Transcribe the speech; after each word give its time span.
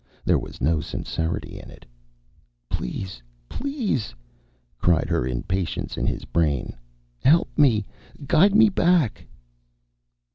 There 0.25 0.39
was 0.39 0.59
no 0.61 0.79
sincerity 0.81 1.59
in 1.59 1.69
it. 1.69 1.85
"Please, 2.71 3.21
please!" 3.47 4.15
cried 4.79 5.07
her 5.09 5.27
impatience 5.27 5.95
in 5.95 6.07
his 6.07 6.25
brain. 6.25 6.73
"Help 7.23 7.55
me! 7.55 7.85
Guide 8.25 8.55
me 8.55 8.67
back!" 8.69 9.27